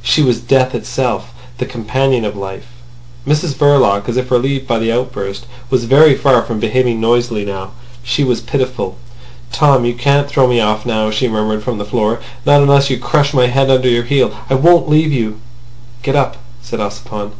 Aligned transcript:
She 0.00 0.22
was 0.22 0.40
death 0.40 0.74
itself—the 0.74 1.66
companion 1.66 2.24
of 2.24 2.34
life. 2.34 2.66
Mrs 3.28 3.52
Verloc, 3.54 4.08
as 4.08 4.16
if 4.16 4.30
relieved 4.30 4.66
by 4.66 4.78
the 4.78 4.90
outburst, 4.90 5.44
was 5.68 5.84
very 5.84 6.14
far 6.14 6.40
from 6.44 6.58
behaving 6.58 6.98
noisily 6.98 7.44
now. 7.44 7.72
She 8.02 8.24
was 8.24 8.40
pitiful. 8.40 8.96
"Tom, 9.52 9.84
you 9.84 9.92
can't 9.92 10.28
throw 10.30 10.46
me 10.46 10.60
off 10.60 10.86
now," 10.86 11.10
she 11.10 11.28
murmured 11.28 11.62
from 11.62 11.76
the 11.76 11.84
floor. 11.84 12.20
"Not 12.46 12.62
unless 12.62 12.88
you 12.88 12.96
crush 12.98 13.34
my 13.34 13.48
head 13.48 13.68
under 13.70 13.90
your 13.90 14.04
heel. 14.04 14.32
I 14.48 14.54
won't 14.54 14.88
leave 14.88 15.12
you." 15.12 15.40
"Get 16.02 16.16
up," 16.16 16.38
said 16.62 16.80
Ossipon. 16.80 17.32